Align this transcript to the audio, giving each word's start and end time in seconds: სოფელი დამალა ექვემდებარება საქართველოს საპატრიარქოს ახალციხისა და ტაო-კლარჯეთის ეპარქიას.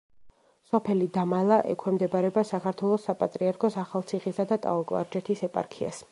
სოფელი 0.69 1.07
დამალა 1.17 1.57
ექვემდებარება 1.73 2.43
საქართველოს 2.51 3.05
საპატრიარქოს 3.09 3.77
ახალციხისა 3.83 4.47
და 4.53 4.59
ტაო-კლარჯეთის 4.65 5.45
ეპარქიას. 5.49 5.99